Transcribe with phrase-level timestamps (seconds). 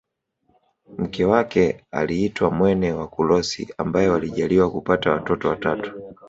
[0.97, 5.91] Mke wake aliitwa Mwene Wakulosi ambaye walijaliwa kupata watoto watatu